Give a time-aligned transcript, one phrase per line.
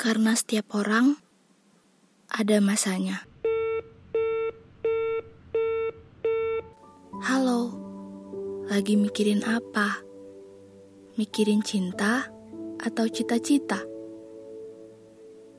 [0.00, 1.20] Karena setiap orang
[2.32, 3.20] ada masanya.
[7.20, 7.76] Halo,
[8.64, 10.00] lagi mikirin apa?
[11.20, 12.32] Mikirin cinta
[12.80, 13.84] atau cita-cita?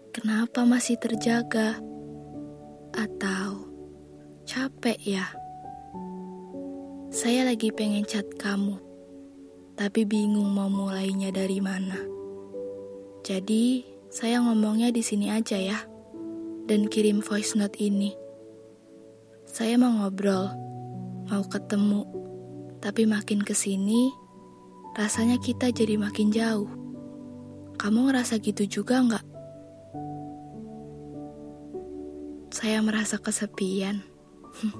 [0.09, 1.77] Kenapa masih terjaga?
[2.97, 3.69] Atau
[4.49, 5.29] capek ya?
[7.13, 8.81] Saya lagi pengen chat kamu,
[9.77, 12.01] tapi bingung mau mulainya dari mana.
[13.21, 15.79] Jadi, saya ngomongnya di sini aja ya,
[16.67, 18.11] dan kirim voice note ini.
[19.47, 20.51] Saya mau ngobrol,
[21.31, 22.03] mau ketemu,
[22.83, 24.11] tapi makin ke sini,
[24.99, 26.67] rasanya kita jadi makin jauh.
[27.79, 29.25] Kamu ngerasa gitu juga nggak?
[32.51, 34.03] Saya merasa kesepian.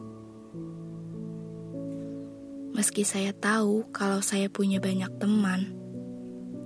[2.76, 5.72] Meski saya tahu kalau saya punya banyak teman,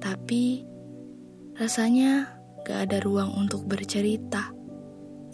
[0.02, 0.66] tapi
[1.62, 2.35] rasanya
[2.66, 4.50] gak ada ruang untuk bercerita.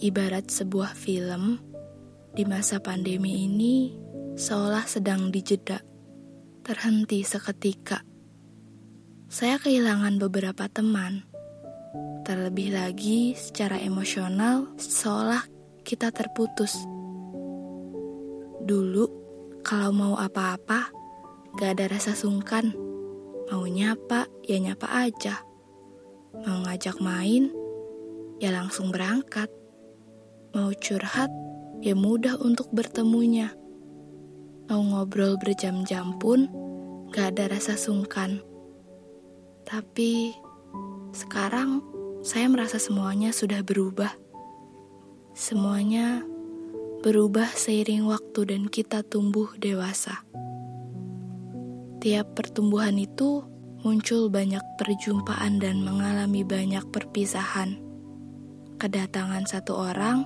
[0.03, 1.63] Ibarat sebuah film,
[2.35, 3.95] di masa pandemi ini
[4.35, 5.79] seolah sedang dijeda,
[6.67, 8.03] terhenti seketika.
[9.31, 11.23] Saya kehilangan beberapa teman,
[12.27, 15.47] terlebih lagi secara emosional seolah
[15.87, 16.75] kita terputus.
[18.59, 19.07] Dulu,
[19.63, 20.91] kalau mau apa-apa,
[21.55, 22.75] gak ada rasa sungkan.
[23.47, 25.50] Mau nyapa, ya nyapa aja
[26.31, 27.51] Mau ngajak main,
[28.39, 29.51] ya langsung berangkat.
[30.55, 31.27] Mau curhat,
[31.83, 33.51] ya mudah untuk bertemunya.
[34.71, 36.47] Mau ngobrol berjam-jam pun,
[37.11, 38.39] gak ada rasa sungkan.
[39.67, 40.31] Tapi
[41.11, 41.83] sekarang
[42.23, 44.15] saya merasa semuanya sudah berubah.
[45.35, 46.23] Semuanya
[47.03, 50.23] berubah seiring waktu dan kita tumbuh dewasa.
[51.99, 53.50] Tiap pertumbuhan itu
[53.81, 57.81] muncul banyak perjumpaan dan mengalami banyak perpisahan.
[58.77, 60.25] Kedatangan satu orang,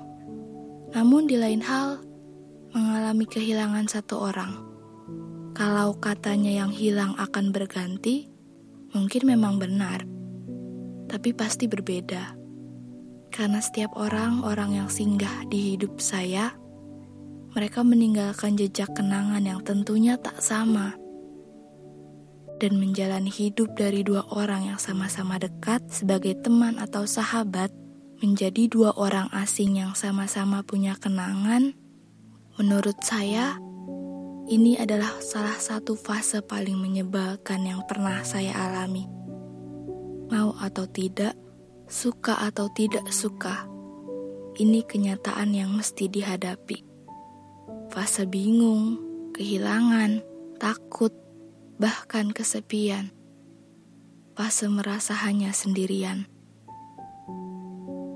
[0.91, 2.03] namun di lain hal
[2.75, 4.59] mengalami kehilangan satu orang.
[5.55, 8.27] Kalau katanya yang hilang akan berganti,
[8.91, 10.03] mungkin memang benar,
[11.07, 12.35] tapi pasti berbeda.
[13.31, 16.51] Karena setiap orang, orang yang singgah di hidup saya,
[17.55, 21.04] mereka meninggalkan jejak kenangan yang tentunya tak sama
[22.65, 27.69] dan menjalani hidup dari dua orang yang sama-sama dekat sebagai teman atau sahabat
[28.25, 31.77] menjadi dua orang asing yang sama-sama punya kenangan,
[32.57, 33.61] menurut saya
[34.49, 39.05] ini adalah salah satu fase paling menyebalkan yang pernah saya alami.
[40.33, 41.37] Mau atau tidak,
[41.85, 43.69] suka atau tidak suka,
[44.57, 46.81] ini kenyataan yang mesti dihadapi.
[47.93, 48.97] Fase bingung,
[49.37, 50.25] kehilangan,
[50.57, 51.13] takut,
[51.75, 53.12] bahkan kesepian.
[54.36, 56.28] Fase merasa hanya sendirian.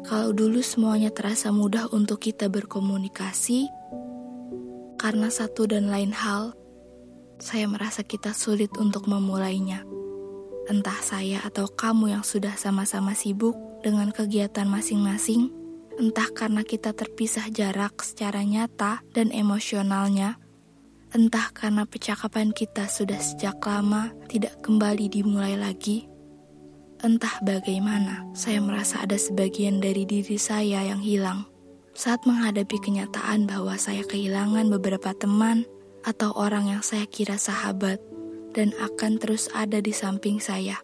[0.08, 3.68] Kalau dulu semuanya terasa mudah untuk kita berkomunikasi,
[5.00, 6.58] karena satu dan lain hal,
[7.40, 9.88] saya merasa kita sulit untuk memulainya.
[10.68, 15.52] Entah saya atau kamu yang sudah sama-sama sibuk dengan kegiatan masing-masing,
[15.96, 20.36] entah karena kita terpisah jarak secara nyata dan emosionalnya,
[21.10, 26.06] Entah karena percakapan kita sudah sejak lama tidak kembali dimulai lagi,
[27.02, 31.50] entah bagaimana saya merasa ada sebagian dari diri saya yang hilang
[31.98, 35.66] saat menghadapi kenyataan bahwa saya kehilangan beberapa teman
[36.06, 37.98] atau orang yang saya kira sahabat
[38.54, 40.78] dan akan terus ada di samping saya.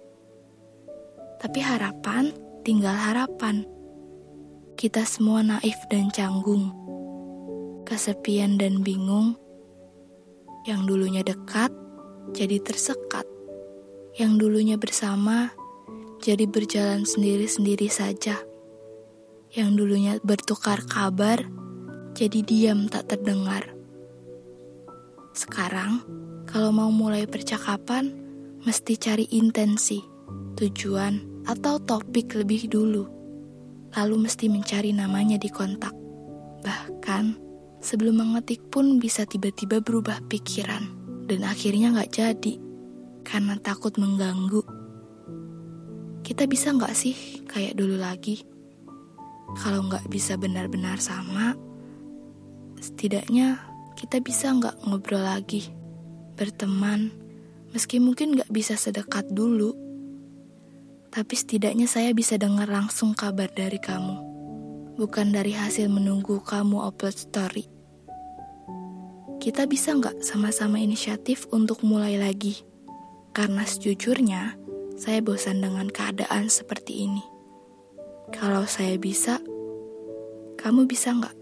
[1.37, 2.33] Tapi harapan
[2.65, 3.61] tinggal harapan.
[4.73, 6.73] Kita semua naif dan canggung,
[7.85, 9.37] kesepian dan bingung
[10.65, 11.69] yang dulunya dekat
[12.33, 13.29] jadi tersekat.
[14.17, 15.53] Yang dulunya bersama
[16.25, 18.41] jadi berjalan sendiri-sendiri saja.
[19.53, 21.45] Yang dulunya bertukar kabar
[22.17, 23.77] jadi diam tak terdengar.
[25.37, 26.01] Sekarang,
[26.49, 28.09] kalau mau mulai percakapan,
[28.65, 30.01] mesti cari intensi,
[30.57, 33.05] tujuan, atau topik lebih dulu.
[33.93, 35.93] Lalu mesti mencari namanya di kontak.
[36.65, 37.44] Bahkan,
[37.85, 40.89] Sebelum mengetik pun bisa tiba-tiba berubah pikiran
[41.29, 42.57] dan akhirnya nggak jadi
[43.21, 44.65] karena takut mengganggu.
[46.25, 48.41] Kita bisa nggak sih kayak dulu lagi?
[49.61, 51.53] Kalau nggak bisa benar-benar sama,
[52.81, 53.61] setidaknya
[53.93, 55.69] kita bisa nggak ngobrol lagi,
[56.41, 57.13] berteman,
[57.69, 59.77] meski mungkin nggak bisa sedekat dulu.
[61.13, 64.17] Tapi setidaknya saya bisa dengar langsung kabar dari kamu,
[64.97, 67.74] bukan dari hasil menunggu kamu upload story
[69.45, 72.65] kita bisa nggak sama-sama inisiatif untuk mulai lagi?
[73.29, 74.57] Karena sejujurnya,
[74.97, 77.21] saya bosan dengan keadaan seperti ini.
[78.33, 79.37] Kalau saya bisa,
[80.57, 81.37] kamu bisa nggak?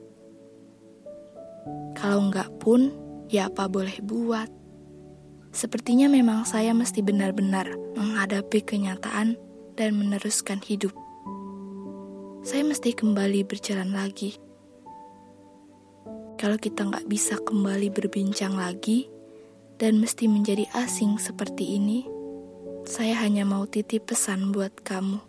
[1.95, 2.91] Kalau nggak pun,
[3.31, 4.51] ya apa boleh buat.
[5.55, 9.39] Sepertinya memang saya mesti benar-benar menghadapi kenyataan
[9.79, 10.91] dan meneruskan hidup.
[12.43, 14.35] Saya mesti kembali berjalan lagi.
[16.43, 19.07] Kalau kita nggak bisa kembali berbincang lagi
[19.79, 22.03] dan mesti menjadi asing seperti ini,
[22.83, 25.23] saya hanya mau titip pesan buat kamu.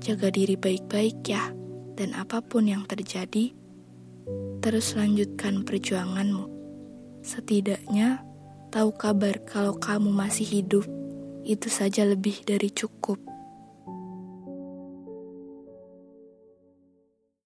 [0.00, 1.52] Jaga diri baik-baik ya,
[2.00, 3.52] dan apa pun yang terjadi,
[4.64, 6.48] terus lanjutkan perjuanganmu.
[7.20, 8.24] Setidaknya,
[8.72, 10.88] tahu kabar kalau kamu masih hidup,
[11.44, 13.33] itu saja lebih dari cukup.